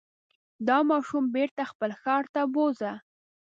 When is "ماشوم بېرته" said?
0.89-1.61